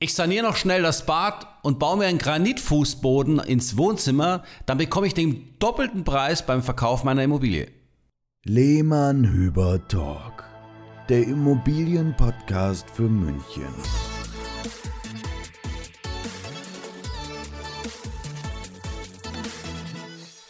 ich 0.00 0.14
saniere 0.14 0.46
noch 0.46 0.56
schnell 0.56 0.82
das 0.82 1.06
Bad 1.06 1.46
und 1.62 1.78
baue 1.78 1.98
mir 1.98 2.06
einen 2.06 2.18
Granitfußboden 2.18 3.40
ins 3.40 3.76
Wohnzimmer, 3.76 4.44
dann 4.66 4.78
bekomme 4.78 5.08
ich 5.08 5.14
den 5.14 5.56
doppelten 5.58 6.04
Preis 6.04 6.46
beim 6.46 6.62
Verkauf 6.62 7.02
meiner 7.02 7.24
Immobilie. 7.24 7.68
Lehmann 8.44 9.24
Hüber 9.24 9.86
Talk, 9.88 10.44
der 11.08 11.24
Immobilienpodcast 11.24 12.88
für 12.88 13.08
München. 13.08 13.74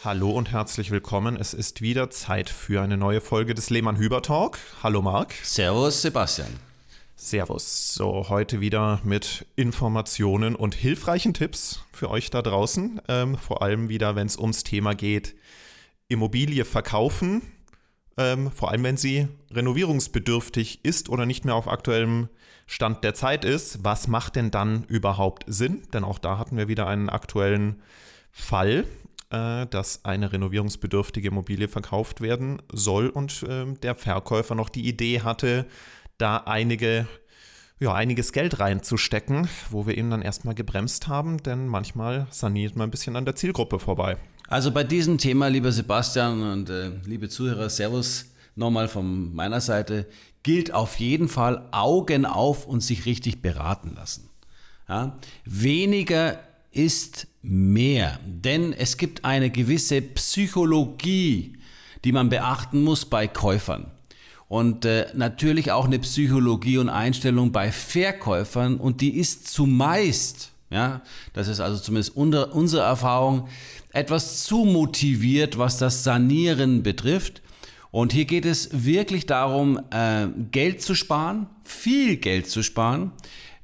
Hallo 0.04 0.30
und 0.30 0.52
herzlich 0.52 0.90
willkommen. 0.90 1.36
Es 1.36 1.54
ist 1.54 1.80
wieder 1.80 2.10
Zeit 2.10 2.50
für 2.50 2.82
eine 2.82 2.96
neue 2.96 3.20
Folge 3.20 3.54
des 3.54 3.70
Lehmann 3.70 3.96
Hüber 3.96 4.22
Talk. 4.22 4.58
Hallo 4.82 5.02
Marc. 5.02 5.32
Servus 5.42 6.02
Sebastian. 6.02 6.67
Servus. 7.20 7.94
So, 7.94 8.28
heute 8.28 8.60
wieder 8.60 9.00
mit 9.02 9.44
Informationen 9.56 10.54
und 10.54 10.76
hilfreichen 10.76 11.34
Tipps 11.34 11.84
für 11.92 12.10
euch 12.10 12.30
da 12.30 12.42
draußen. 12.42 13.02
Ähm, 13.08 13.36
vor 13.36 13.60
allem 13.60 13.88
wieder, 13.88 14.14
wenn 14.14 14.28
es 14.28 14.38
ums 14.38 14.62
Thema 14.62 14.94
geht, 14.94 15.34
Immobilie 16.06 16.64
verkaufen. 16.64 17.42
Ähm, 18.16 18.52
vor 18.52 18.70
allem, 18.70 18.84
wenn 18.84 18.96
sie 18.96 19.26
renovierungsbedürftig 19.50 20.84
ist 20.84 21.08
oder 21.08 21.26
nicht 21.26 21.44
mehr 21.44 21.56
auf 21.56 21.66
aktuellem 21.66 22.28
Stand 22.68 23.02
der 23.02 23.14
Zeit 23.14 23.44
ist. 23.44 23.82
Was 23.82 24.06
macht 24.06 24.36
denn 24.36 24.52
dann 24.52 24.84
überhaupt 24.84 25.42
Sinn? 25.48 25.82
Denn 25.92 26.04
auch 26.04 26.20
da 26.20 26.38
hatten 26.38 26.56
wir 26.56 26.68
wieder 26.68 26.86
einen 26.86 27.08
aktuellen 27.08 27.82
Fall, 28.30 28.84
äh, 29.30 29.66
dass 29.66 30.04
eine 30.04 30.32
renovierungsbedürftige 30.32 31.28
Immobilie 31.28 31.66
verkauft 31.66 32.20
werden 32.20 32.62
soll 32.72 33.08
und 33.08 33.42
äh, 33.42 33.66
der 33.82 33.96
Verkäufer 33.96 34.54
noch 34.54 34.68
die 34.68 34.86
Idee 34.86 35.22
hatte, 35.22 35.66
da 36.18 36.38
einige, 36.38 37.06
ja, 37.80 37.94
einiges 37.94 38.32
Geld 38.32 38.58
reinzustecken, 38.60 39.48
wo 39.70 39.86
wir 39.86 39.96
ihn 39.96 40.10
dann 40.10 40.22
erstmal 40.22 40.54
gebremst 40.54 41.08
haben, 41.08 41.42
denn 41.42 41.66
manchmal 41.66 42.26
saniert 42.30 42.76
man 42.76 42.88
ein 42.88 42.90
bisschen 42.90 43.16
an 43.16 43.24
der 43.24 43.36
Zielgruppe 43.36 43.78
vorbei. 43.78 44.16
Also 44.48 44.72
bei 44.72 44.84
diesem 44.84 45.18
Thema, 45.18 45.48
lieber 45.48 45.72
Sebastian 45.72 46.42
und 46.52 46.70
äh, 46.70 46.90
liebe 47.04 47.28
Zuhörer, 47.28 47.70
Servus 47.70 48.26
nochmal 48.56 48.88
von 48.88 49.34
meiner 49.34 49.60
Seite, 49.60 50.06
gilt 50.42 50.72
auf 50.72 50.98
jeden 50.98 51.28
Fall 51.28 51.68
Augen 51.70 52.26
auf 52.26 52.66
und 52.66 52.80
sich 52.82 53.06
richtig 53.06 53.40
beraten 53.40 53.94
lassen. 53.94 54.28
Ja? 54.88 55.18
Weniger 55.44 56.40
ist 56.72 57.28
mehr, 57.42 58.18
denn 58.24 58.72
es 58.72 58.96
gibt 58.96 59.24
eine 59.24 59.50
gewisse 59.50 60.00
Psychologie, 60.02 61.58
die 62.04 62.12
man 62.12 62.28
beachten 62.28 62.82
muss 62.82 63.04
bei 63.04 63.28
Käufern 63.28 63.92
und 64.48 64.84
äh, 64.84 65.06
natürlich 65.14 65.72
auch 65.72 65.84
eine 65.84 65.98
Psychologie 65.98 66.78
und 66.78 66.88
Einstellung 66.88 67.52
bei 67.52 67.70
Verkäufern 67.70 68.78
und 68.78 69.00
die 69.00 69.16
ist 69.16 69.48
zumeist, 69.48 70.52
ja, 70.70 71.02
das 71.34 71.48
ist 71.48 71.60
also 71.60 71.78
zumindest 71.78 72.16
unter, 72.16 72.54
unsere 72.54 72.82
Erfahrung, 72.82 73.48
etwas 73.92 74.44
zu 74.44 74.64
motiviert, 74.64 75.58
was 75.58 75.78
das 75.78 76.04
Sanieren 76.04 76.82
betrifft. 76.82 77.42
Und 77.90 78.12
hier 78.12 78.26
geht 78.26 78.44
es 78.44 78.84
wirklich 78.84 79.24
darum, 79.24 79.80
äh, 79.90 80.26
Geld 80.50 80.82
zu 80.82 80.94
sparen, 80.94 81.46
viel 81.62 82.16
Geld 82.16 82.48
zu 82.48 82.62
sparen. 82.62 83.12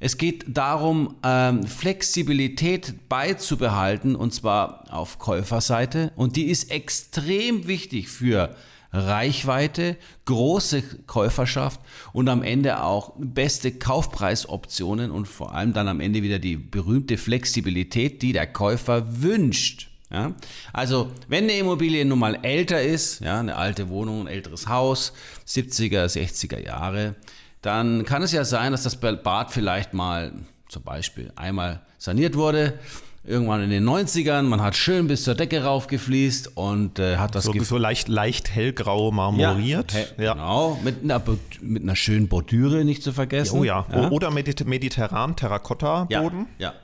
Es 0.01 0.17
geht 0.17 0.45
darum, 0.49 1.15
ähm, 1.23 1.67
Flexibilität 1.67 3.09
beizubehalten, 3.09 4.17
und 4.17 4.33
zwar 4.33 4.85
auf 4.91 5.19
Käuferseite. 5.19 6.11
Und 6.17 6.37
die 6.37 6.47
ist 6.47 6.71
extrem 6.71 7.67
wichtig 7.67 8.09
für 8.09 8.55
Reichweite, 8.95 9.97
große 10.25 10.83
Käuferschaft 11.07 11.81
und 12.13 12.29
am 12.29 12.45
Ende 12.45 12.83
auch 12.83 13.13
beste 13.19 13.73
Kaufpreisoptionen 13.73 15.11
und 15.11 15.27
vor 15.27 15.53
allem 15.53 15.73
dann 15.73 15.89
am 15.89 16.01
Ende 16.01 16.23
wieder 16.23 16.39
die 16.39 16.57
berühmte 16.57 17.19
Flexibilität, 17.19 18.23
die 18.23 18.33
der 18.33 18.47
Käufer 18.47 19.21
wünscht. 19.23 19.91
Ja? 20.11 20.35
Also, 20.73 21.11
wenn 21.27 21.45
eine 21.45 21.59
Immobilie 21.59 22.05
nun 22.05 22.21
mal 22.21 22.39
älter 22.43 22.81
ist, 22.81 23.21
ja, 23.21 23.41
eine 23.41 23.57
alte 23.57 23.89
Wohnung, 23.89 24.23
ein 24.23 24.27
älteres 24.29 24.69
Haus, 24.69 25.13
70er, 25.47 26.05
60er 26.05 26.65
Jahre, 26.65 27.17
dann 27.63 28.05
kann 28.05 28.23
es 28.23 28.31
ja 28.31 28.45
sein, 28.45 28.73
dass 28.73 28.85
das 28.85 29.01
Bad 29.01 29.51
vielleicht 29.51 29.93
mal 29.93 30.33
zum 30.69 30.85
Beispiel 30.85 31.33
einmal 31.35 31.81
saniert 31.99 32.37
wurde 32.37 32.79
irgendwann 33.25 33.63
in 33.63 33.71
den 33.71 33.89
90ern. 33.89 34.43
Man 34.43 34.61
hat 34.61 34.77
schön 34.77 35.09
bis 35.09 35.25
zur 35.25 35.35
Decke 35.35 35.65
raufgefließt 35.65 36.57
und 36.57 36.99
äh, 36.99 37.17
hat 37.17 37.35
das 37.35 37.45
so, 37.45 37.53
so 37.63 37.79
leicht, 37.79 38.09
leicht 38.09 38.51
hellgrau 38.51 39.11
marmoriert. 39.11 39.93
Ja, 39.93 39.99
hell, 39.99 40.25
ja. 40.25 40.33
Genau, 40.35 40.79
mit 40.85 41.03
einer, 41.03 41.23
mit 41.61 41.83
einer 41.83 41.97
schönen 41.97 42.29
Bordüre 42.29 42.85
nicht 42.85 43.03
zu 43.03 43.13
vergessen. 43.13 43.59
Oh 43.59 43.65
ja, 43.65 43.87
ja. 43.91 44.11
oder 44.11 44.31
mediterran 44.31 45.37
Terrakotta-Boden. 45.37 46.47
Ja, 46.59 46.69
ja. 46.69 46.75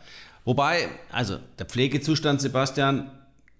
Wobei, 0.44 0.88
also 1.12 1.36
der 1.58 1.66
Pflegezustand, 1.66 2.40
Sebastian, 2.40 3.10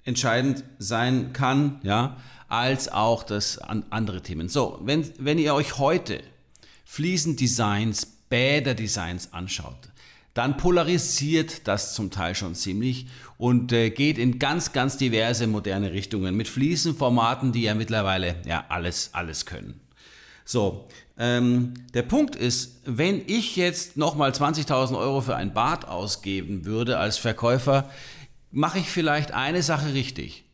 entscheidend 0.05 0.65
sein 0.79 1.33
kann, 1.35 1.79
ja, 1.83 2.17
als 2.49 2.91
auch 2.91 3.23
das 3.23 3.59
an 3.59 3.85
andere 3.91 4.23
Themen. 4.23 4.49
So, 4.49 4.81
wenn, 4.83 5.07
wenn 5.19 5.39
ihr 5.39 5.55
euch 5.55 5.79
heute 5.79 6.21
Fliesendesigns, 6.85 8.07
Bäderdesigns 8.29 9.33
anschaut, 9.33 9.91
dann 10.35 10.57
polarisiert 10.57 11.67
das 11.67 11.95
zum 11.95 12.11
Teil 12.11 12.35
schon 12.35 12.55
ziemlich 12.55 13.07
und 13.37 13.73
äh, 13.73 13.91
geht 13.91 14.19
in 14.19 14.39
ganz, 14.39 14.73
ganz 14.73 14.97
diverse 14.97 15.47
moderne 15.47 15.93
Richtungen 15.93 16.37
mit 16.37 16.49
Fliesenformaten, 16.49 17.53
die 17.53 17.63
ja 17.63 17.75
mittlerweile 17.75 18.37
ja 18.47 18.65
alles, 18.69 19.11
alles 19.13 19.47
können. 19.47 19.81
So, 20.45 20.89
ähm, 21.19 21.75
der 21.95 22.03
Punkt 22.03 22.35
ist, 22.35 22.81
wenn 22.85 23.23
ich 23.27 23.57
jetzt 23.57 23.97
nochmal 23.97 24.31
20.000 24.31 24.99
Euro 24.99 25.21
für 25.21 25.37
ein 25.37 25.53
Bad 25.53 25.87
ausgeben 25.87 26.65
würde 26.65 26.99
als 26.99 27.19
Verkäufer, 27.19 27.91
mache 28.51 28.79
ich 28.79 28.91
vielleicht 28.91 29.33
eine 29.33 29.63
Sache 29.63 29.95
richtig. 29.95 30.45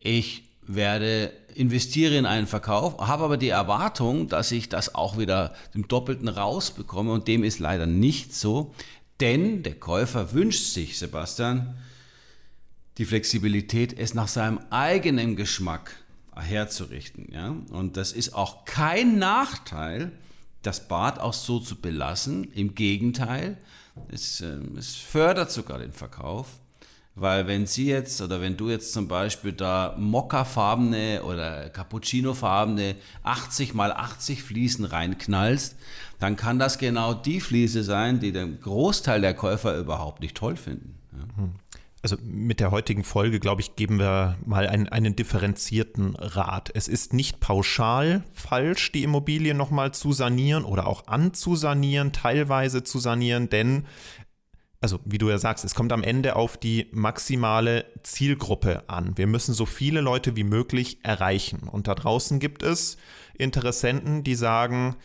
Ich 0.00 0.44
werde 0.66 1.32
investiere 1.56 2.16
in 2.16 2.26
einen 2.26 2.46
Verkauf, 2.46 2.98
habe 2.98 3.24
aber 3.24 3.36
die 3.36 3.48
Erwartung, 3.48 4.28
dass 4.28 4.52
ich 4.52 4.68
das 4.68 4.94
auch 4.94 5.18
wieder 5.18 5.54
im 5.74 5.88
Doppelten 5.88 6.28
rausbekomme 6.28 7.12
und 7.12 7.28
dem 7.28 7.44
ist 7.44 7.58
leider 7.58 7.86
nicht 7.86 8.34
so, 8.34 8.74
denn 9.20 9.62
der 9.62 9.74
Käufer 9.74 10.32
wünscht 10.32 10.72
sich, 10.72 10.98
Sebastian, 10.98 11.76
die 12.98 13.04
Flexibilität, 13.04 13.98
es 13.98 14.14
nach 14.14 14.28
seinem 14.28 14.60
eigenen 14.70 15.36
Geschmack 15.36 15.96
herzurichten. 16.34 17.28
Ja? 17.32 17.56
Und 17.70 17.96
das 17.96 18.12
ist 18.12 18.34
auch 18.34 18.64
kein 18.64 19.18
Nachteil, 19.18 20.12
das 20.62 20.88
Bad 20.88 21.18
auch 21.18 21.32
so 21.32 21.60
zu 21.60 21.76
belassen. 21.76 22.50
Im 22.52 22.74
Gegenteil, 22.74 23.56
es, 24.08 24.40
äh, 24.40 24.58
es 24.76 24.96
fördert 24.96 25.50
sogar 25.50 25.78
den 25.78 25.92
Verkauf. 25.92 26.58
Weil 27.18 27.46
wenn 27.46 27.66
sie 27.66 27.86
jetzt 27.86 28.20
oder 28.20 28.42
wenn 28.42 28.58
du 28.58 28.68
jetzt 28.68 28.92
zum 28.92 29.08
Beispiel 29.08 29.52
da 29.52 29.96
mokkafarbene 29.98 31.22
oder 31.22 31.70
cappuccinofarbene 31.70 32.94
80 33.22 33.72
mal 33.72 33.90
80 33.90 34.42
Fliesen 34.42 34.84
reinknallst, 34.84 35.76
dann 36.18 36.36
kann 36.36 36.58
das 36.58 36.76
genau 36.76 37.14
die 37.14 37.40
Fliese 37.40 37.82
sein, 37.82 38.20
die 38.20 38.32
der 38.32 38.46
Großteil 38.46 39.22
der 39.22 39.32
Käufer 39.32 39.78
überhaupt 39.78 40.20
nicht 40.20 40.36
toll 40.36 40.56
finden. 40.56 40.98
Hm. 41.36 41.52
Also 42.02 42.18
mit 42.22 42.60
der 42.60 42.70
heutigen 42.70 43.02
Folge, 43.02 43.40
glaube 43.40 43.62
ich, 43.62 43.74
geben 43.74 43.98
wir 43.98 44.36
mal 44.44 44.68
einen, 44.68 44.88
einen 44.88 45.16
differenzierten 45.16 46.14
Rat. 46.16 46.70
Es 46.72 46.86
ist 46.86 47.14
nicht 47.14 47.40
pauschal 47.40 48.22
falsch, 48.32 48.92
die 48.92 49.02
Immobilie 49.02 49.54
nochmal 49.54 49.92
zu 49.92 50.12
sanieren 50.12 50.64
oder 50.64 50.86
auch 50.86 51.08
anzusanieren, 51.08 52.12
teilweise 52.12 52.84
zu 52.84 52.98
sanieren, 52.98 53.48
denn 53.48 53.86
also 54.80 55.00
wie 55.04 55.18
du 55.18 55.28
ja 55.30 55.38
sagst, 55.38 55.64
es 55.64 55.74
kommt 55.74 55.92
am 55.92 56.02
Ende 56.02 56.36
auf 56.36 56.56
die 56.56 56.88
maximale 56.92 57.86
Zielgruppe 58.02 58.88
an. 58.88 59.16
Wir 59.16 59.26
müssen 59.26 59.54
so 59.54 59.66
viele 59.66 60.00
Leute 60.00 60.36
wie 60.36 60.44
möglich 60.44 60.98
erreichen. 61.02 61.68
Und 61.70 61.88
da 61.88 61.94
draußen 61.94 62.38
gibt 62.38 62.62
es 62.62 62.96
Interessenten, 63.38 64.22
die 64.22 64.34
sagen, 64.34 64.96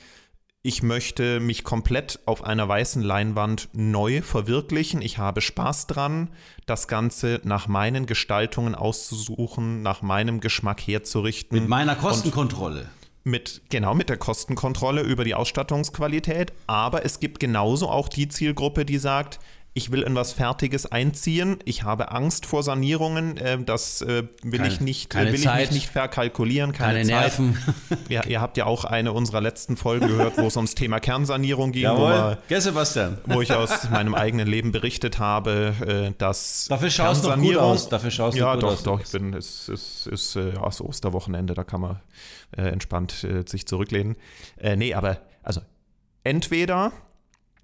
ich 0.63 0.83
möchte 0.83 1.39
mich 1.39 1.63
komplett 1.63 2.19
auf 2.27 2.43
einer 2.43 2.67
weißen 2.67 3.01
Leinwand 3.01 3.69
neu 3.73 4.21
verwirklichen. 4.21 5.01
Ich 5.01 5.17
habe 5.17 5.41
Spaß 5.41 5.87
dran, 5.87 6.29
das 6.67 6.87
Ganze 6.87 7.41
nach 7.43 7.67
meinen 7.67 8.05
Gestaltungen 8.05 8.75
auszusuchen, 8.75 9.81
nach 9.81 10.03
meinem 10.03 10.39
Geschmack 10.39 10.81
herzurichten. 10.81 11.57
Mit 11.57 11.67
meiner 11.67 11.95
Kostenkontrolle. 11.95 12.89
Mit, 13.23 13.61
genau, 13.69 13.95
mit 13.95 14.09
der 14.09 14.17
Kostenkontrolle 14.17 15.01
über 15.01 15.23
die 15.23 15.33
Ausstattungsqualität. 15.33 16.53
Aber 16.67 17.05
es 17.05 17.19
gibt 17.19 17.39
genauso 17.39 17.89
auch 17.89 18.07
die 18.07 18.27
Zielgruppe, 18.27 18.85
die 18.85 18.99
sagt, 18.99 19.39
ich 19.73 19.91
will 19.91 20.01
in 20.01 20.15
was 20.15 20.33
Fertiges 20.33 20.91
einziehen, 20.91 21.59
ich 21.63 21.83
habe 21.83 22.11
Angst 22.11 22.45
vor 22.45 22.61
Sanierungen, 22.61 23.37
äh, 23.37 23.57
das 23.63 24.01
äh, 24.01 24.23
will, 24.43 24.59
keine, 24.59 24.67
ich, 24.73 24.81
nicht, 24.81 25.15
äh, 25.15 25.27
will 25.27 25.35
ich 25.35 25.45
mich 25.45 25.71
nicht 25.71 25.89
verkalkulieren, 25.89 26.73
keine, 26.73 26.99
keine 26.99 27.07
Zeit. 27.07 27.39
Nerven. 27.39 27.57
ja, 28.09 28.25
ihr 28.25 28.41
habt 28.41 28.57
ja 28.57 28.65
auch 28.65 28.83
eine 28.83 29.13
unserer 29.13 29.39
letzten 29.39 29.77
Folgen 29.77 30.07
gehört, 30.07 30.37
wo 30.37 30.47
es 30.47 30.57
ums 30.57 30.75
Thema 30.75 30.99
Kernsanierung 30.99 31.71
ging, 31.71 31.83
Jawohl. 31.83 32.37
wo, 32.37 32.49
wir, 32.49 32.61
Sebastian. 32.61 33.17
wo 33.25 33.41
ich 33.41 33.53
aus 33.53 33.89
meinem 33.89 34.13
eigenen 34.13 34.47
Leben 34.47 34.73
berichtet 34.73 35.19
habe, 35.19 35.73
äh, 35.87 36.13
dass 36.17 36.65
Dafür 36.67 36.89
schaust 36.89 37.23
du 37.23 37.33
gut 37.37 37.55
aus. 37.55 37.87
Dafür 37.87 38.11
schaust 38.11 38.37
ja, 38.37 38.53
gut 38.55 38.63
doch, 38.63 38.73
aus. 38.73 38.83
doch, 38.83 38.99
ich 38.99 39.09
bin, 39.09 39.33
es 39.33 39.69
ist, 39.69 40.07
ist, 40.07 40.07
ist 40.07 40.35
äh, 40.35 40.51
das 40.51 40.81
Osterwochenende, 40.81 41.53
da 41.53 41.63
kann 41.63 41.79
man 41.79 41.99
äh, 42.57 42.63
entspannt 42.63 43.25
sich 43.45 43.65
zurücklehnen. 43.65 44.17
nee, 44.75 44.93
aber 44.93 45.19
also 45.43 45.61
entweder 46.23 46.91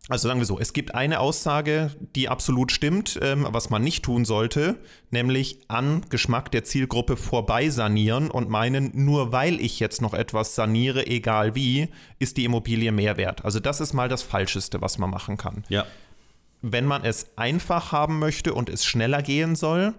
Also 0.10 0.30
sagen 0.30 0.40
wir 0.40 0.46
so, 0.46 0.58
es 0.58 0.72
gibt 0.72 0.96
eine 0.96 1.20
Aussage, 1.20 1.92
die 2.16 2.30
absolut 2.30 2.72
stimmt, 2.72 3.20
ähm, 3.22 3.46
was 3.50 3.70
man 3.70 3.84
nicht 3.84 4.06
tun 4.06 4.24
sollte, 4.24 4.78
nämlich 5.12 5.60
an 5.68 6.06
Geschmack 6.10 6.50
der 6.52 6.64
Zielgruppe 6.64 7.18
vorbei 7.18 7.70
sanieren 7.70 8.32
und 8.32 8.50
meinen, 8.50 8.92
nur 8.94 9.34
weil 9.34 9.60
ich 9.60 9.82
jetzt 9.82 10.02
noch 10.02 10.14
etwas 10.14 10.56
saniere, 10.56 11.08
egal 11.08 11.56
wie, 11.56 11.90
ist 12.20 12.38
die 12.38 12.46
Immobilie 12.46 12.94
mehr 12.94 13.18
wert. 13.18 13.44
Also 13.44 13.60
das 13.60 13.82
ist 13.82 13.94
mal 13.94 14.08
das 14.08 14.24
Falscheste, 14.24 14.82
was 14.82 14.98
man 14.98 15.10
machen 15.10 15.36
kann. 15.36 15.66
Ja. 15.68 15.86
Wenn 16.62 16.86
man 16.86 17.04
es 17.04 17.38
einfach 17.38 17.92
haben 17.92 18.18
möchte 18.18 18.54
und 18.54 18.70
es 18.70 18.86
schneller 18.86 19.22
gehen 19.22 19.56
soll, 19.56 19.94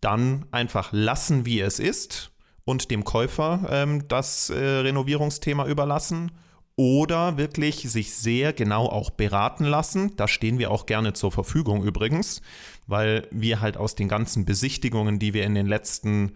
dann 0.00 0.46
einfach 0.50 0.88
lassen, 0.90 1.46
wie 1.46 1.60
es 1.60 1.78
ist 1.78 2.32
und 2.64 2.90
dem 2.90 3.04
Käufer 3.04 3.68
ähm, 3.70 4.08
das 4.08 4.50
äh, 4.50 4.58
Renovierungsthema 4.58 5.66
überlassen 5.66 6.32
oder 6.76 7.36
wirklich 7.36 7.88
sich 7.90 8.14
sehr 8.14 8.52
genau 8.52 8.86
auch 8.86 9.10
beraten 9.10 9.64
lassen. 9.64 10.16
Da 10.16 10.26
stehen 10.26 10.58
wir 10.58 10.70
auch 10.70 10.86
gerne 10.86 11.12
zur 11.12 11.30
Verfügung 11.30 11.84
übrigens, 11.84 12.42
weil 12.86 13.28
wir 13.30 13.60
halt 13.60 13.76
aus 13.76 13.94
den 13.94 14.08
ganzen 14.08 14.44
Besichtigungen, 14.44 15.18
die 15.18 15.34
wir 15.34 15.44
in 15.44 15.54
den 15.54 15.66
letzten 15.66 16.32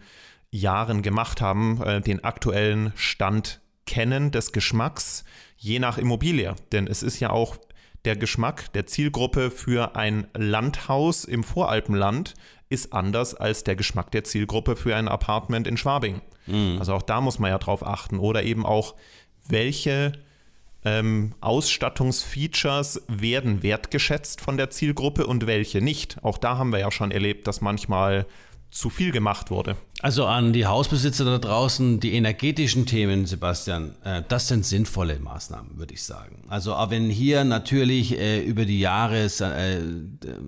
Jahren 0.50 1.02
gemacht 1.02 1.40
haben, 1.40 1.82
äh, 1.82 2.00
den 2.00 2.24
aktuellen 2.24 2.92
Stand 2.94 3.60
kennen 3.84 4.30
des 4.30 4.52
Geschmacks, 4.52 5.24
je 5.56 5.78
nach 5.78 5.98
Immobilie. 5.98 6.54
Denn 6.72 6.86
es 6.86 7.02
ist 7.02 7.20
ja 7.20 7.30
auch 7.30 7.56
der 8.04 8.16
Geschmack 8.16 8.72
der 8.72 8.86
Zielgruppe 8.86 9.50
für 9.50 9.96
ein 9.96 10.28
Landhaus 10.34 11.24
im 11.24 11.42
Voralpenland 11.42 12.34
ist 12.68 12.92
anders 12.92 13.34
als 13.34 13.64
der 13.64 13.76
Geschmack 13.76 14.10
der 14.12 14.24
Zielgruppe 14.24 14.76
für 14.76 14.94
ein 14.94 15.08
Apartment 15.08 15.66
in 15.66 15.76
Schwabing. 15.76 16.20
Mhm. 16.46 16.76
Also 16.78 16.94
auch 16.94 17.02
da 17.02 17.20
muss 17.20 17.38
man 17.38 17.50
ja 17.50 17.58
drauf 17.58 17.84
achten. 17.84 18.18
Oder 18.18 18.44
eben 18.44 18.64
auch, 18.64 18.94
welche 19.48 20.12
ähm, 20.84 21.34
Ausstattungsfeatures 21.40 23.02
werden 23.08 23.62
wertgeschätzt 23.62 24.40
von 24.40 24.56
der 24.56 24.70
Zielgruppe 24.70 25.26
und 25.26 25.46
welche 25.46 25.80
nicht. 25.80 26.16
Auch 26.22 26.38
da 26.38 26.56
haben 26.56 26.72
wir 26.72 26.78
ja 26.78 26.90
schon 26.90 27.10
erlebt, 27.10 27.46
dass 27.46 27.60
manchmal 27.60 28.26
zu 28.70 28.90
viel 28.90 29.12
gemacht 29.12 29.50
wurde. 29.50 29.76
Also 30.00 30.26
an 30.26 30.52
die 30.52 30.66
Hausbesitzer 30.66 31.24
da 31.24 31.38
draußen, 31.38 32.00
die 32.00 32.12
energetischen 32.12 32.86
Themen, 32.86 33.26
Sebastian, 33.26 33.94
äh, 34.04 34.22
das 34.28 34.48
sind 34.48 34.64
sinnvolle 34.64 35.18
Maßnahmen, 35.18 35.78
würde 35.78 35.94
ich 35.94 36.02
sagen. 36.02 36.44
Also 36.48 36.74
auch 36.74 36.90
wenn 36.90 37.08
hier 37.08 37.44
natürlich 37.44 38.16
äh, 38.18 38.40
über 38.40 38.66
die 38.66 38.78
Jahre 38.78 39.24
äh, 39.24 39.80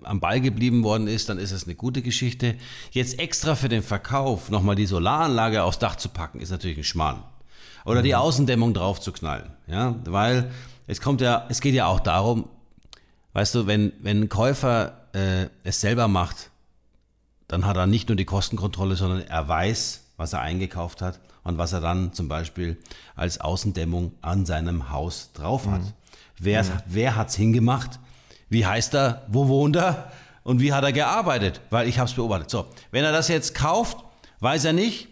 am 0.04 0.20
Ball 0.20 0.40
geblieben 0.40 0.84
worden 0.84 1.08
ist, 1.08 1.30
dann 1.30 1.38
ist 1.38 1.50
es 1.50 1.64
eine 1.64 1.74
gute 1.74 2.02
Geschichte. 2.02 2.56
Jetzt 2.92 3.18
extra 3.18 3.54
für 3.54 3.68
den 3.68 3.82
Verkauf 3.82 4.50
nochmal 4.50 4.76
die 4.76 4.86
Solaranlage 4.86 5.62
aufs 5.62 5.78
Dach 5.78 5.96
zu 5.96 6.10
packen, 6.10 6.40
ist 6.40 6.50
natürlich 6.50 6.78
ein 6.78 6.84
Schmarrn. 6.84 7.22
Oder 7.84 8.02
die 8.02 8.10
mhm. 8.10 8.16
Außendämmung 8.16 8.74
drauf 8.74 9.00
zu 9.00 9.12
knallen. 9.12 9.50
Ja, 9.66 9.94
weil 10.04 10.50
es 10.86 11.00
kommt 11.00 11.20
ja, 11.20 11.46
es 11.48 11.60
geht 11.60 11.74
ja 11.74 11.86
auch 11.86 12.00
darum, 12.00 12.48
weißt 13.32 13.54
du, 13.54 13.66
wenn, 13.66 13.92
wenn 14.00 14.22
ein 14.22 14.28
Käufer 14.28 14.92
äh, 15.12 15.46
es 15.64 15.80
selber 15.80 16.08
macht, 16.08 16.50
dann 17.48 17.66
hat 17.66 17.76
er 17.76 17.86
nicht 17.86 18.08
nur 18.08 18.16
die 18.16 18.24
Kostenkontrolle, 18.24 18.96
sondern 18.96 19.22
er 19.22 19.48
weiß, 19.48 20.04
was 20.16 20.32
er 20.32 20.40
eingekauft 20.40 21.02
hat 21.02 21.20
und 21.42 21.58
was 21.58 21.72
er 21.72 21.80
dann 21.80 22.12
zum 22.12 22.28
Beispiel 22.28 22.76
als 23.16 23.40
Außendämmung 23.40 24.12
an 24.22 24.46
seinem 24.46 24.90
Haus 24.90 25.30
drauf 25.32 25.66
hat. 25.66 25.80
Mhm. 25.80 25.92
Wer, 26.38 26.64
mhm. 26.64 26.68
wer 26.86 27.16
hat 27.16 27.28
es 27.28 27.36
hingemacht? 27.36 27.98
Wie 28.48 28.66
heißt 28.66 28.94
er? 28.94 29.22
Wo 29.28 29.48
wohnt 29.48 29.76
er? 29.76 30.10
Und 30.42 30.60
wie 30.60 30.72
hat 30.72 30.84
er 30.84 30.92
gearbeitet? 30.92 31.60
Weil 31.70 31.88
ich 31.88 31.98
habe 31.98 32.08
es 32.08 32.14
beobachtet. 32.14 32.50
So, 32.50 32.66
wenn 32.90 33.04
er 33.04 33.12
das 33.12 33.28
jetzt 33.28 33.54
kauft, 33.54 33.98
weiß 34.40 34.64
er 34.64 34.72
nicht, 34.72 35.08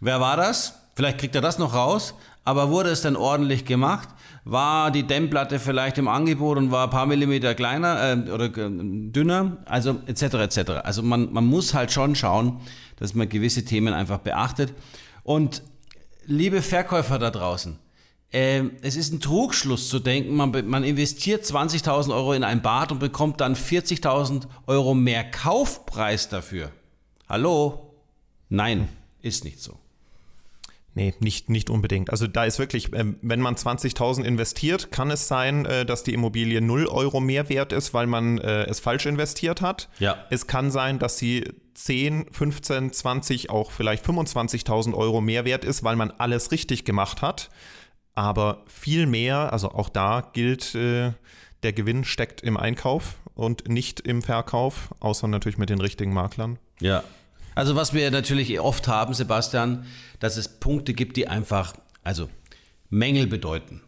wer 0.00 0.20
war 0.20 0.36
das? 0.36 0.74
Vielleicht 0.96 1.18
kriegt 1.18 1.34
er 1.34 1.42
das 1.42 1.58
noch 1.58 1.74
raus, 1.74 2.14
aber 2.42 2.70
wurde 2.70 2.88
es 2.88 3.02
dann 3.02 3.16
ordentlich 3.16 3.66
gemacht? 3.66 4.08
War 4.44 4.90
die 4.90 5.02
Dämmplatte 5.02 5.58
vielleicht 5.58 5.98
im 5.98 6.08
Angebot 6.08 6.56
und 6.56 6.70
war 6.70 6.84
ein 6.84 6.90
paar 6.90 7.04
Millimeter 7.04 7.54
kleiner 7.54 8.26
äh, 8.26 8.30
oder 8.30 8.46
äh, 8.46 8.70
dünner? 9.10 9.58
Also 9.66 10.00
etc. 10.06 10.22
etc. 10.22 10.58
Also 10.84 11.02
man, 11.02 11.30
man 11.34 11.44
muss 11.44 11.74
halt 11.74 11.92
schon 11.92 12.14
schauen, 12.14 12.60
dass 12.96 13.14
man 13.14 13.28
gewisse 13.28 13.66
Themen 13.66 13.92
einfach 13.92 14.20
beachtet. 14.20 14.72
Und 15.22 15.62
liebe 16.24 16.62
Verkäufer 16.62 17.18
da 17.18 17.30
draußen, 17.30 17.78
äh, 18.32 18.62
es 18.80 18.96
ist 18.96 19.12
ein 19.12 19.20
Trugschluss 19.20 19.90
zu 19.90 19.98
denken, 19.98 20.34
man, 20.34 20.66
man 20.66 20.82
investiert 20.82 21.44
20.000 21.44 22.14
Euro 22.14 22.32
in 22.32 22.42
ein 22.42 22.62
Bad 22.62 22.90
und 22.90 23.00
bekommt 23.00 23.42
dann 23.42 23.54
40.000 23.54 24.44
Euro 24.66 24.94
mehr 24.94 25.30
Kaufpreis 25.30 26.30
dafür. 26.30 26.70
Hallo? 27.28 27.92
Nein, 28.48 28.88
ist 29.20 29.44
nicht 29.44 29.60
so. 29.60 29.78
Nee, 30.96 31.12
nicht, 31.20 31.50
nicht 31.50 31.68
unbedingt. 31.68 32.08
Also 32.08 32.26
da 32.26 32.46
ist 32.46 32.58
wirklich, 32.58 32.90
ähm, 32.94 33.18
wenn 33.20 33.42
man 33.42 33.54
20.000 33.54 34.24
investiert, 34.24 34.90
kann 34.90 35.10
es 35.10 35.28
sein, 35.28 35.66
äh, 35.66 35.84
dass 35.84 36.04
die 36.04 36.14
Immobilie 36.14 36.62
0 36.62 36.86
Euro 36.86 37.20
mehr 37.20 37.50
wert 37.50 37.74
ist, 37.74 37.92
weil 37.92 38.06
man 38.06 38.38
äh, 38.38 38.64
es 38.64 38.80
falsch 38.80 39.04
investiert 39.04 39.60
hat. 39.60 39.90
Ja. 39.98 40.24
Es 40.30 40.46
kann 40.46 40.70
sein, 40.70 40.98
dass 40.98 41.18
sie 41.18 41.52
10, 41.74 42.28
15, 42.32 42.94
20, 42.94 43.50
auch 43.50 43.72
vielleicht 43.72 44.06
25.000 44.06 44.94
Euro 44.94 45.20
mehr 45.20 45.44
wert 45.44 45.66
ist, 45.66 45.84
weil 45.84 45.96
man 45.96 46.12
alles 46.12 46.50
richtig 46.50 46.86
gemacht 46.86 47.20
hat. 47.20 47.50
Aber 48.14 48.64
viel 48.66 49.04
mehr, 49.04 49.52
also 49.52 49.72
auch 49.72 49.90
da 49.90 50.22
gilt, 50.32 50.74
äh, 50.74 51.12
der 51.62 51.74
Gewinn 51.74 52.04
steckt 52.04 52.40
im 52.40 52.56
Einkauf 52.56 53.18
und 53.34 53.68
nicht 53.68 54.00
im 54.00 54.22
Verkauf, 54.22 54.94
außer 55.00 55.28
natürlich 55.28 55.58
mit 55.58 55.68
den 55.68 55.82
richtigen 55.82 56.14
Maklern. 56.14 56.58
Ja, 56.80 57.04
also 57.56 57.74
was 57.74 57.94
wir 57.94 58.10
natürlich 58.10 58.60
oft 58.60 58.86
haben, 58.86 59.14
Sebastian, 59.14 59.86
dass 60.20 60.36
es 60.36 60.46
Punkte 60.46 60.92
gibt, 60.92 61.16
die 61.16 61.26
einfach, 61.26 61.74
also 62.04 62.28
Mängel 62.90 63.26
bedeuten 63.26 63.80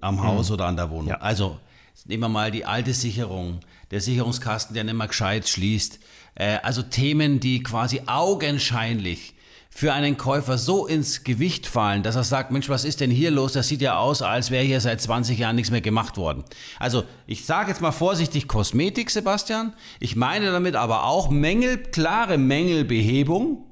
am 0.00 0.22
Haus 0.22 0.50
mhm. 0.50 0.54
oder 0.54 0.66
an 0.66 0.76
der 0.76 0.90
Wohnung. 0.90 1.08
Ja. 1.08 1.16
Also 1.16 1.58
nehmen 2.04 2.22
wir 2.24 2.28
mal 2.28 2.50
die 2.50 2.66
alte 2.66 2.92
Sicherung, 2.92 3.60
der 3.90 4.02
Sicherungskasten, 4.02 4.74
der 4.74 4.84
nicht 4.84 4.96
mehr 4.96 5.08
gescheit 5.08 5.48
schließt. 5.48 5.98
Äh, 6.34 6.58
also 6.62 6.82
Themen, 6.82 7.40
die 7.40 7.62
quasi 7.62 8.02
augenscheinlich 8.04 9.34
für 9.76 9.92
einen 9.92 10.16
Käufer 10.16 10.56
so 10.56 10.86
ins 10.86 11.22
Gewicht 11.22 11.66
fallen, 11.66 12.02
dass 12.02 12.16
er 12.16 12.24
sagt, 12.24 12.50
Mensch, 12.50 12.70
was 12.70 12.86
ist 12.86 13.00
denn 13.02 13.10
hier 13.10 13.30
los? 13.30 13.52
Das 13.52 13.68
sieht 13.68 13.82
ja 13.82 13.98
aus, 13.98 14.22
als 14.22 14.50
wäre 14.50 14.64
hier 14.64 14.80
seit 14.80 15.02
20 15.02 15.38
Jahren 15.38 15.54
nichts 15.54 15.70
mehr 15.70 15.82
gemacht 15.82 16.16
worden. 16.16 16.44
Also 16.78 17.04
ich 17.26 17.44
sage 17.44 17.68
jetzt 17.68 17.82
mal 17.82 17.92
vorsichtig 17.92 18.48
Kosmetik, 18.48 19.10
Sebastian. 19.10 19.74
Ich 20.00 20.16
meine 20.16 20.50
damit 20.50 20.76
aber 20.76 21.04
auch 21.04 21.28
Mängel, 21.28 21.76
klare 21.76 22.38
Mängelbehebung. 22.38 23.66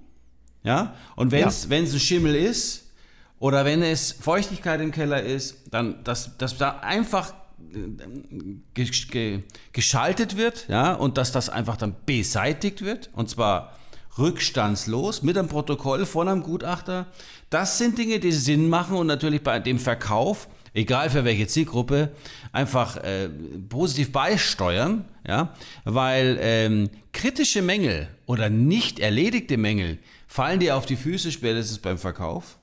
Ja, 0.63 0.95
und 1.17 1.33
wenn 1.33 1.49
es 1.49 1.69
ja. 1.71 1.75
ein 1.75 1.87
Schimmel 1.87 2.35
ist 2.35 2.91
oder 3.39 3.65
wenn 3.65 3.83
es 3.83 4.13
Feuchtigkeit 4.13 4.83
im 4.83 4.91
Keller 4.91 5.23
ist, 5.23 5.57
dann, 5.71 6.05
dass, 6.05 6.37
dass 6.37 6.59
da 6.59 6.81
einfach 6.81 7.33
äh, 7.73 9.39
geschaltet 9.73 10.37
wird, 10.37 10.69
ja, 10.69 10.93
und 10.93 11.17
dass 11.17 11.33
das 11.33 11.49
einfach 11.49 11.79
dann 11.79 11.97
beseitigt 12.05 12.83
wird, 12.83 13.09
und 13.15 13.31
zwar 13.31 13.73
rückstandslos 14.19 15.23
mit 15.23 15.37
einem 15.37 15.49
Protokoll 15.49 16.07
von 16.07 16.29
einem 16.29 16.43
Gutachter. 16.43 17.07
Das 17.51 17.79
sind 17.79 17.99
Dinge, 17.99 18.21
die 18.21 18.33
Sinn 18.33 18.69
machen 18.69 18.97
und 18.97 19.07
natürlich 19.07 19.43
bei 19.43 19.59
dem 19.59 19.79
Verkauf, 19.79 20.49
egal 20.73 21.11
für 21.11 21.25
welche 21.25 21.47
Zielgruppe, 21.47 22.11
einfach 22.53 22.97
äh, 22.99 23.29
positiv 23.69 24.13
beisteuern, 24.13 25.05
ja, 25.27 25.55
weil 25.85 26.39
ähm, 26.41 26.91
kritische 27.13 27.63
Mängel 27.63 28.09
oder 28.27 28.51
nicht 28.51 28.99
erledigte 28.99 29.57
Mängel 29.57 29.99
fallen 30.27 30.61
dir 30.61 30.77
auf 30.77 30.87
die 30.87 30.97
Füße 30.97 31.31
spätestens 31.33 31.79
beim 31.79 31.99
Verkauf. 31.99 32.59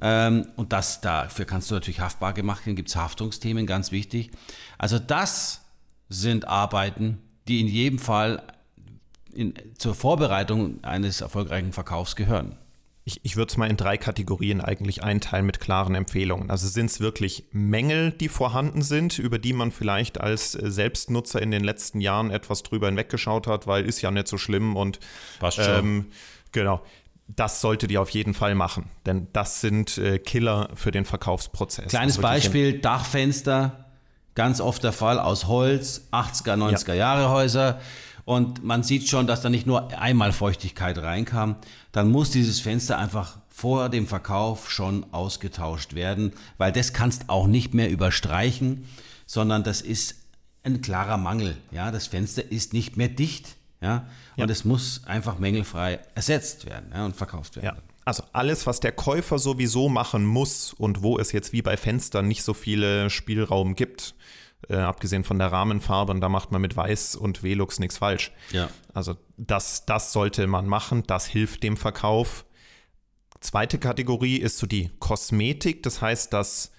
Ähm, 0.00 0.48
und 0.56 0.72
das 0.72 1.00
dafür 1.00 1.44
kannst 1.44 1.70
du 1.70 1.74
natürlich 1.74 2.00
haftbar 2.00 2.32
gemacht 2.32 2.66
werden, 2.66 2.76
gibt 2.76 2.88
es 2.88 2.96
Haftungsthemen, 2.96 3.66
ganz 3.66 3.92
wichtig. 3.92 4.30
Also 4.78 4.98
das 4.98 5.62
sind 6.08 6.48
Arbeiten, 6.48 7.18
die 7.48 7.60
in 7.60 7.68
jedem 7.68 7.98
Fall 7.98 8.42
in, 9.34 9.54
zur 9.76 9.94
Vorbereitung 9.94 10.82
eines 10.82 11.20
erfolgreichen 11.20 11.72
Verkaufs 11.72 12.16
gehören? 12.16 12.56
Ich, 13.06 13.20
ich 13.22 13.36
würde 13.36 13.50
es 13.50 13.58
mal 13.58 13.68
in 13.68 13.76
drei 13.76 13.98
Kategorien 13.98 14.62
eigentlich 14.62 15.02
einteilen 15.02 15.44
mit 15.44 15.60
klaren 15.60 15.94
Empfehlungen. 15.94 16.50
Also 16.50 16.68
sind 16.68 16.86
es 16.86 17.00
wirklich 17.00 17.44
Mängel, 17.52 18.12
die 18.12 18.30
vorhanden 18.30 18.80
sind, 18.80 19.18
über 19.18 19.38
die 19.38 19.52
man 19.52 19.72
vielleicht 19.72 20.20
als 20.20 20.52
Selbstnutzer 20.52 21.42
in 21.42 21.50
den 21.50 21.62
letzten 21.62 22.00
Jahren 22.00 22.30
etwas 22.30 22.62
drüber 22.62 22.86
hinweggeschaut 22.86 23.46
hat, 23.46 23.66
weil 23.66 23.84
ist 23.84 24.00
ja 24.00 24.10
nicht 24.10 24.26
so 24.26 24.38
schlimm 24.38 24.74
und 24.74 25.00
Passt 25.38 25.58
schon. 25.58 25.66
Ähm, 25.66 26.06
genau. 26.52 26.80
Das 27.26 27.60
solltet 27.60 27.90
ihr 27.90 28.00
auf 28.00 28.10
jeden 28.10 28.34
Fall 28.34 28.54
machen, 28.54 28.90
denn 29.06 29.28
das 29.32 29.60
sind 29.62 29.96
äh, 29.96 30.18
Killer 30.18 30.68
für 30.74 30.90
den 30.90 31.06
Verkaufsprozess. 31.06 31.88
Kleines 31.88 32.18
Beispiel, 32.18 32.80
Dachfenster, 32.80 33.86
ganz 34.34 34.60
oft 34.60 34.82
der 34.82 34.92
Fall 34.92 35.18
aus 35.18 35.46
Holz, 35.46 36.08
80er, 36.12 36.56
90er 36.56 36.88
ja. 36.88 36.94
Jahre 36.94 37.30
Häuser 37.30 37.80
und 38.24 38.64
man 38.64 38.82
sieht 38.82 39.08
schon, 39.08 39.26
dass 39.26 39.42
da 39.42 39.50
nicht 39.50 39.66
nur 39.66 39.98
einmal 39.98 40.32
Feuchtigkeit 40.32 40.98
reinkam, 40.98 41.56
dann 41.92 42.10
muss 42.10 42.30
dieses 42.30 42.60
Fenster 42.60 42.98
einfach 42.98 43.38
vor 43.48 43.88
dem 43.88 44.06
Verkauf 44.06 44.70
schon 44.70 45.06
ausgetauscht 45.12 45.94
werden, 45.94 46.32
weil 46.58 46.72
das 46.72 46.92
kannst 46.92 47.28
auch 47.28 47.46
nicht 47.46 47.74
mehr 47.74 47.90
überstreichen, 47.90 48.88
sondern 49.26 49.62
das 49.62 49.80
ist 49.80 50.16
ein 50.64 50.80
klarer 50.80 51.18
Mangel. 51.18 51.56
Ja, 51.70 51.90
das 51.90 52.06
Fenster 52.06 52.50
ist 52.50 52.72
nicht 52.72 52.96
mehr 52.96 53.08
dicht. 53.08 53.56
Ja, 53.80 54.06
und 54.36 54.48
ja. 54.48 54.52
es 54.52 54.64
muss 54.64 55.02
einfach 55.04 55.38
mängelfrei 55.38 56.00
ersetzt 56.14 56.64
werden 56.64 56.90
ja, 56.94 57.04
und 57.04 57.14
verkauft 57.14 57.56
werden. 57.56 57.76
Ja. 57.76 57.82
Also 58.06 58.22
alles, 58.32 58.66
was 58.66 58.80
der 58.80 58.92
Käufer 58.92 59.38
sowieso 59.38 59.88
machen 59.88 60.24
muss 60.24 60.72
und 60.72 61.02
wo 61.02 61.18
es 61.18 61.32
jetzt 61.32 61.52
wie 61.52 61.62
bei 61.62 61.76
Fenstern 61.76 62.26
nicht 62.26 62.42
so 62.42 62.54
viele 62.54 63.08
Spielraum 63.10 63.74
gibt, 63.74 64.14
Äh, 64.68 64.76
abgesehen 64.76 65.24
von 65.24 65.38
der 65.38 65.52
Rahmenfarbe, 65.52 66.12
und 66.12 66.20
da 66.20 66.28
macht 66.28 66.52
man 66.52 66.60
mit 66.60 66.76
Weiß 66.76 67.16
und 67.16 67.42
Velux 67.42 67.78
nichts 67.78 67.98
falsch. 67.98 68.32
Ja. 68.50 68.68
Also 68.92 69.16
das, 69.36 69.84
das 69.86 70.12
sollte 70.12 70.46
man 70.46 70.66
machen, 70.66 71.02
das 71.06 71.26
hilft 71.26 71.62
dem 71.62 71.76
Verkauf. 71.76 72.44
Zweite 73.40 73.78
Kategorie 73.78 74.36
ist 74.36 74.58
so 74.58 74.66
die 74.66 74.90
Kosmetik, 75.00 75.82
das 75.82 76.00
heißt 76.00 76.32
das 76.32 76.72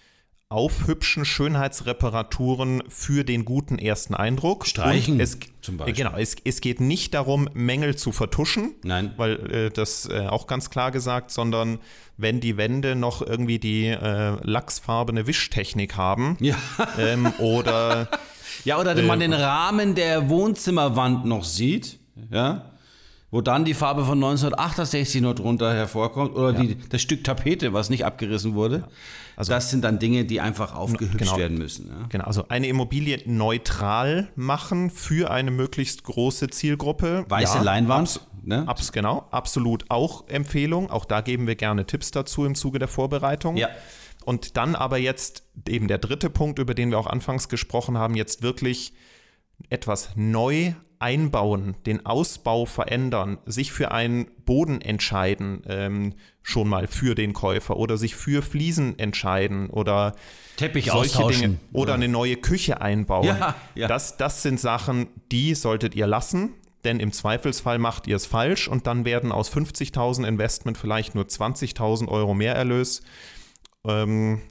Aufhübschen, 0.56 1.26
Schönheitsreparaturen 1.26 2.82
für 2.88 3.26
den 3.26 3.44
guten 3.44 3.78
ersten 3.78 4.16
Eindruck. 4.16 4.66
Streichen 4.66 5.20
es, 5.20 5.38
zum 5.62 5.76
Beispiel. 5.76 6.06
Genau, 6.06 6.18
es, 6.18 6.38
es 6.46 6.62
geht 6.62 6.80
nicht 6.80 7.14
darum, 7.14 7.50
Mängel 7.54 7.98
zu 7.98 8.14
vertuschen, 8.14 8.74
Nein. 8.84 9.14
weil 9.18 9.52
äh, 9.52 9.70
das 9.70 10.08
äh, 10.10 10.28
auch 10.28 10.48
ganz 10.48 10.70
klar 10.70 10.92
gesagt, 10.92 11.32
sondern 11.32 11.80
wenn 12.16 12.40
die 12.40 12.56
Wände 12.56 12.96
noch 12.96 13.22
irgendwie 13.22 13.60
die 13.60 13.88
äh, 13.88 14.38
lachsfarbene 14.42 15.28
Wischtechnik 15.28 15.98
haben 15.98 16.38
Ja. 16.40 16.56
ähm, 16.98 17.34
oder 17.40 18.08
Ja, 18.64 18.80
oder 18.80 18.96
wenn 18.96 19.08
man 19.08 19.20
den 19.20 19.34
Rahmen 19.34 19.94
der 19.94 20.30
Wohnzimmerwand 20.30 21.26
noch 21.26 21.44
sieht, 21.44 22.00
ja, 22.32 22.72
wo 23.36 23.42
dann 23.42 23.66
die 23.66 23.74
Farbe 23.74 24.06
von 24.06 24.18
1968 24.18 25.20
noch 25.20 25.34
drunter 25.34 25.74
hervorkommt, 25.74 26.38
oder 26.38 26.54
die, 26.54 26.78
das 26.88 27.02
Stück 27.02 27.26
Tapete, 27.26 27.74
was 27.74 27.90
nicht 27.90 28.06
abgerissen 28.06 28.56
wurde. 28.56 28.88
Also- 29.36 29.52
das 29.52 29.70
sind 29.70 29.84
dann 29.84 30.00
Dinge, 30.00 30.24
die 30.24 30.40
einfach 30.40 30.74
aufgehübscht 30.74 31.18
genau. 31.20 31.38
werden 31.38 31.58
müssen. 31.58 31.90
Ja. 31.90 32.06
Genau, 32.08 32.24
also 32.24 32.48
eine 32.48 32.68
Immobilie 32.68 33.20
neutral 33.26 34.30
machen 34.38 34.90
für 34.90 35.32
eine 35.32 35.52
möglichst 35.52 36.06
große 36.06 36.48
Zielgruppe. 36.48 37.26
Weiße 37.28 37.58
Ja, 37.58 37.64
Leinwand, 37.64 38.22
ne? 38.42 38.66
Abs, 38.70 38.94
genau, 38.94 39.28
absolut 39.32 39.84
auch 39.90 40.30
Empfehlung. 40.30 40.90
Auch 40.90 41.04
da 41.04 41.20
geben 41.20 41.46
wir 41.46 41.56
gerne 41.56 41.86
Tipps 41.86 42.12
dazu 42.12 42.46
im 42.46 42.56
Zuge 42.56 42.80
der 42.80 42.88
Vorbereitung. 42.88 43.58
Ja. 43.58 43.68
Und 44.24 44.56
dann 44.56 44.76
aber 44.76 44.98
jetzt 44.98 45.44
eben 45.68 45.90
der 45.90 45.98
dritte 45.98 46.30
Punkt, 46.30 46.58
über 46.58 46.74
den 46.74 46.90
wir 46.92 47.00
auch 47.00 47.08
anfangs 47.08 47.50
gesprochen 47.50 47.98
haben, 47.98 48.16
jetzt 48.16 48.44
wirklich 48.44 48.94
etwas 49.70 50.12
neu 50.16 50.74
einbauen, 51.00 51.76
den 51.86 52.06
Ausbau 52.06 52.66
verändern, 52.66 53.38
sich 53.46 53.72
für 53.72 53.92
einen 53.92 54.28
Boden 54.46 54.82
entscheiden, 54.82 55.62
ähm, 55.68 56.14
schon 56.42 56.68
mal 56.68 56.88
für 56.88 57.16
den 57.16 57.34
Käufer 57.34 57.78
oder 57.78 57.98
sich 57.98 58.16
für 58.16 58.42
Fliesen 58.42 59.00
entscheiden 59.00 59.70
oder 59.70 60.16
Teppich 60.58 60.86
solche 60.86 61.18
austauschen. 61.18 61.42
Dinge 61.42 61.58
oder 61.74 61.96
eine 61.96 62.08
neue 62.08 62.38
Küche 62.38 62.82
einbauen. 62.82 63.26
Ja, 63.26 63.56
ja. 63.76 63.88
Das, 63.88 64.18
das 64.18 64.44
sind 64.44 64.60
Sachen, 64.60 65.08
die 65.32 65.56
solltet 65.56 65.96
ihr 65.96 66.08
lassen, 66.08 66.54
denn 66.84 67.00
im 67.00 67.12
Zweifelsfall 67.12 67.80
macht 67.80 68.08
ihr 68.08 68.16
es 68.16 68.26
falsch 68.26 68.68
und 68.68 68.88
dann 68.88 69.06
werden 69.06 69.32
aus 69.32 69.52
50.000 69.52 70.28
Investment 70.28 70.78
vielleicht 70.78 71.16
nur 71.16 71.26
20.000 71.26 72.08
Euro 72.08 72.34
mehr 72.34 72.56
Erlös. 72.56 73.02
Ähm, 73.86 74.42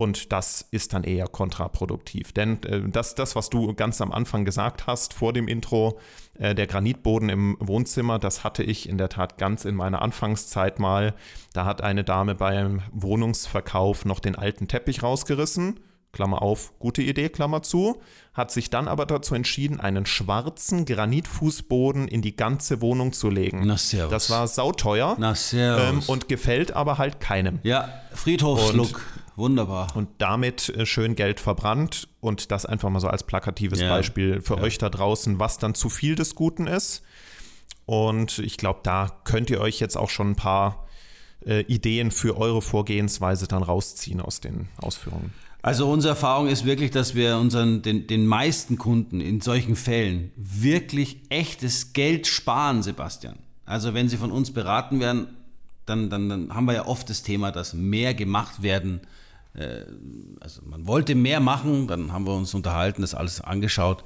und 0.00 0.32
das 0.32 0.66
ist 0.70 0.94
dann 0.94 1.04
eher 1.04 1.28
kontraproduktiv. 1.28 2.32
Denn 2.32 2.62
äh, 2.62 2.80
das, 2.88 3.14
das, 3.14 3.36
was 3.36 3.50
du 3.50 3.74
ganz 3.74 4.00
am 4.00 4.12
Anfang 4.12 4.46
gesagt 4.46 4.86
hast, 4.86 5.12
vor 5.12 5.34
dem 5.34 5.46
Intro, 5.46 5.98
äh, 6.38 6.54
der 6.54 6.66
Granitboden 6.66 7.28
im 7.28 7.58
Wohnzimmer, 7.60 8.18
das 8.18 8.42
hatte 8.42 8.62
ich 8.62 8.88
in 8.88 8.96
der 8.96 9.10
Tat 9.10 9.36
ganz 9.36 9.66
in 9.66 9.74
meiner 9.74 10.00
Anfangszeit 10.00 10.78
mal. 10.78 11.14
Da 11.52 11.66
hat 11.66 11.82
eine 11.82 12.02
Dame 12.02 12.34
beim 12.34 12.80
Wohnungsverkauf 12.92 14.06
noch 14.06 14.20
den 14.20 14.36
alten 14.36 14.68
Teppich 14.68 15.02
rausgerissen. 15.02 15.80
Klammer 16.12 16.40
auf, 16.42 16.72
gute 16.78 17.02
Idee, 17.02 17.28
Klammer 17.28 17.62
zu, 17.62 18.00
hat 18.34 18.50
sich 18.50 18.70
dann 18.70 18.88
aber 18.88 19.06
dazu 19.06 19.34
entschieden, 19.34 19.80
einen 19.80 20.06
schwarzen 20.06 20.84
Granitfußboden 20.84 22.08
in 22.08 22.22
die 22.22 22.34
ganze 22.34 22.80
Wohnung 22.80 23.12
zu 23.12 23.28
legen. 23.28 23.62
Na, 23.64 23.76
servus. 23.76 24.10
Das 24.10 24.30
war 24.30 24.48
sauteuer 24.48 25.14
Na, 25.20 25.34
servus. 25.34 26.08
ähm, 26.08 26.12
und 26.12 26.28
gefällt 26.28 26.72
aber 26.72 26.98
halt 26.98 27.20
keinem. 27.20 27.60
ja, 27.62 27.88
Friedhofslook. 28.12 29.00
Wunderbar. 29.40 29.88
Und 29.96 30.08
damit 30.18 30.68
äh, 30.68 30.86
schön 30.86 31.16
Geld 31.16 31.40
verbrannt 31.40 32.08
und 32.20 32.50
das 32.52 32.66
einfach 32.66 32.90
mal 32.90 33.00
so 33.00 33.08
als 33.08 33.24
plakatives 33.24 33.80
Ja. 33.80 33.88
Beispiel 33.88 34.40
für 34.40 34.58
euch 34.58 34.78
da 34.78 34.88
draußen, 34.88 35.38
was 35.38 35.58
dann 35.58 35.74
zu 35.74 35.88
viel 35.88 36.14
des 36.14 36.34
Guten 36.34 36.66
ist. 36.66 37.02
Und 37.86 38.38
ich 38.38 38.56
glaube, 38.56 38.80
da 38.82 39.08
könnt 39.24 39.50
ihr 39.50 39.60
euch 39.60 39.80
jetzt 39.80 39.96
auch 39.96 40.10
schon 40.10 40.30
ein 40.30 40.36
paar 40.36 40.86
äh, 41.44 41.62
Ideen 41.62 42.10
für 42.10 42.36
eure 42.36 42.62
Vorgehensweise 42.62 43.48
dann 43.48 43.62
rausziehen 43.62 44.20
aus 44.20 44.40
den 44.40 44.68
Ausführungen. 44.76 45.32
Also 45.62 45.90
unsere 45.90 46.10
Erfahrung 46.12 46.48
ist 46.48 46.64
wirklich, 46.64 46.90
dass 46.90 47.14
wir 47.14 47.36
unseren, 47.36 47.82
den, 47.82 48.06
den 48.06 48.26
meisten 48.26 48.78
Kunden 48.78 49.20
in 49.20 49.40
solchen 49.40 49.76
Fällen 49.76 50.32
wirklich 50.36 51.22
echtes 51.28 51.92
Geld 51.92 52.26
sparen, 52.26 52.82
Sebastian. 52.82 53.38
Also 53.66 53.92
wenn 53.92 54.08
sie 54.08 54.16
von 54.16 54.32
uns 54.32 54.52
beraten 54.52 55.00
werden, 55.00 55.28
dann, 55.84 56.08
dann, 56.08 56.28
dann 56.28 56.54
haben 56.54 56.66
wir 56.66 56.74
ja 56.74 56.86
oft 56.86 57.10
das 57.10 57.22
Thema, 57.22 57.50
dass 57.52 57.74
mehr 57.74 58.14
gemacht 58.14 58.62
werden. 58.62 59.00
Äh, 59.54 59.80
Also 60.40 60.62
man 60.64 60.86
wollte 60.86 61.14
mehr 61.14 61.40
machen, 61.40 61.86
dann 61.88 62.12
haben 62.12 62.24
wir 62.26 62.32
uns 62.34 62.54
unterhalten, 62.54 63.02
das 63.02 63.14
alles 63.14 63.40
angeschaut 63.40 64.04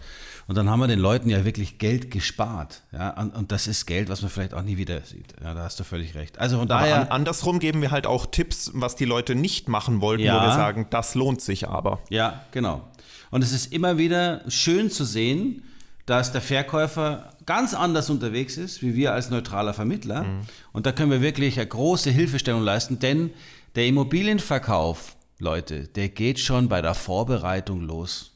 und 0.48 0.56
dann 0.56 0.68
haben 0.70 0.80
wir 0.80 0.86
den 0.88 0.98
Leuten 0.98 1.28
ja 1.30 1.44
wirklich 1.44 1.78
Geld 1.78 2.10
gespart. 2.10 2.82
Ja, 2.92 3.10
und 3.22 3.52
das 3.52 3.66
ist 3.66 3.86
Geld, 3.86 4.08
was 4.08 4.22
man 4.22 4.30
vielleicht 4.30 4.52
auch 4.54 4.62
nie 4.62 4.76
wieder 4.78 5.00
sieht. 5.02 5.34
Ja, 5.42 5.54
da 5.54 5.62
hast 5.64 5.78
du 5.80 5.84
völlig 5.84 6.14
recht. 6.14 6.38
Also 6.38 6.58
von 6.58 6.66
daher. 6.68 7.02
an, 7.02 7.08
andersrum 7.08 7.58
geben 7.60 7.80
wir 7.82 7.90
halt 7.90 8.06
auch 8.06 8.26
Tipps, 8.26 8.70
was 8.74 8.96
die 8.96 9.04
Leute 9.04 9.34
nicht 9.34 9.68
machen 9.68 10.00
wollten, 10.00 10.24
Ja. 10.24 10.38
wo 10.40 10.46
wir 10.46 10.54
sagen, 10.54 10.86
das 10.90 11.14
lohnt 11.14 11.40
sich 11.40 11.68
aber. 11.68 12.00
Ja, 12.10 12.44
genau. 12.50 12.88
Und 13.30 13.42
es 13.44 13.52
ist 13.52 13.72
immer 13.72 13.96
wieder 13.98 14.42
schön 14.48 14.90
zu 14.90 15.04
sehen, 15.04 15.62
dass 16.06 16.32
der 16.32 16.40
Verkäufer 16.42 17.30
ganz 17.46 17.72
anders 17.74 18.10
unterwegs 18.10 18.56
ist, 18.58 18.82
wie 18.82 18.94
wir 18.94 19.12
als 19.12 19.30
neutraler 19.30 19.72
Vermittler. 19.74 20.24
Und 20.72 20.84
da 20.86 20.92
können 20.92 21.10
wir 21.10 21.20
wirklich 21.22 21.58
eine 21.58 21.66
große 21.68 22.10
Hilfestellung 22.10 22.62
leisten, 22.62 22.98
denn 22.98 23.30
der 23.74 23.86
Immobilienverkauf, 23.86 25.16
Leute, 25.44 25.86
der 25.86 26.08
geht 26.08 26.40
schon 26.40 26.68
bei 26.68 26.82
der 26.82 26.94
Vorbereitung 26.94 27.82
los. 27.82 28.32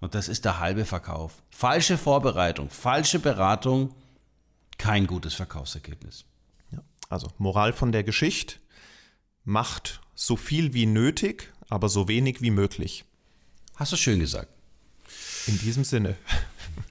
Und 0.00 0.14
das 0.14 0.28
ist 0.28 0.44
der 0.44 0.58
halbe 0.58 0.84
Verkauf. 0.84 1.42
Falsche 1.50 1.96
Vorbereitung, 1.96 2.68
falsche 2.68 3.20
Beratung, 3.20 3.94
kein 4.76 5.06
gutes 5.06 5.34
Verkaufsergebnis. 5.34 6.24
Also 7.08 7.28
Moral 7.38 7.72
von 7.72 7.92
der 7.92 8.02
Geschichte, 8.02 8.56
macht 9.44 10.00
so 10.14 10.36
viel 10.36 10.74
wie 10.74 10.86
nötig, 10.86 11.52
aber 11.68 11.88
so 11.88 12.08
wenig 12.08 12.42
wie 12.42 12.50
möglich. 12.50 13.04
Hast 13.76 13.92
du 13.92 13.96
schön 13.96 14.18
gesagt. 14.18 14.48
In 15.46 15.58
diesem 15.58 15.84
Sinne. 15.84 16.16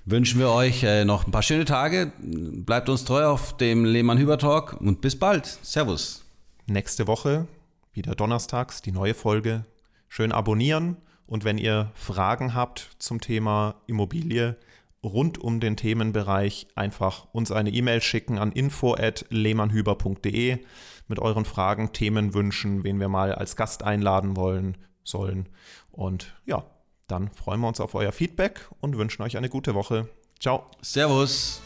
Wünschen 0.06 0.40
wir 0.40 0.50
euch 0.50 0.84
äh, 0.84 1.06
noch 1.06 1.26
ein 1.26 1.32
paar 1.32 1.44
schöne 1.44 1.66
Tage. 1.66 2.12
Bleibt 2.20 2.88
uns 2.88 3.04
treu 3.04 3.26
auf 3.26 3.58
dem 3.58 3.84
Lehmann-Hüber-Talk 3.84 4.80
und 4.80 5.02
bis 5.02 5.18
bald. 5.18 5.46
Servus. 5.64 6.24
Nächste 6.68 7.08
Woche, 7.08 7.48
wieder 7.94 8.16
donnerstags, 8.16 8.82
die 8.82 8.92
neue 8.92 9.14
Folge. 9.14 9.66
Schön 10.08 10.32
abonnieren 10.32 10.98
und 11.26 11.46
wenn 11.46 11.58
ihr 11.58 11.92
Fragen 11.94 12.54
habt 12.54 12.92
zum 13.00 13.22
Thema 13.22 13.76
Immobilie 13.88 14.58
rund 15.04 15.38
um 15.38 15.60
den 15.60 15.78
Themenbereich, 15.78 16.68
einfach 16.76 17.28
uns 17.32 17.52
eine 17.52 17.72
E-Mail 17.72 18.02
schicken 18.02 18.38
an 18.38 18.52
info@lehmannhüber.de 18.52 20.60
mit 21.08 21.20
euren 21.20 21.46
Fragen, 21.46 21.94
Themenwünschen, 21.94 22.84
wen 22.84 23.00
wir 23.00 23.08
mal 23.08 23.34
als 23.34 23.56
Gast 23.56 23.84
einladen 23.84 24.36
wollen 24.36 24.78
sollen. 25.04 25.50
Und 25.92 26.36
ja, 26.46 26.64
dann 27.08 27.32
freuen 27.32 27.62
wir 27.62 27.68
uns 27.68 27.80
auf 27.80 27.96
euer 27.96 28.12
Feedback 28.12 28.70
und 28.80 28.98
wünschen 28.98 29.24
euch 29.24 29.38
eine 29.38 29.50
gute 29.50 29.74
Woche. 29.74 30.08
Ciao. 30.40 30.70
Servus. 30.82 31.62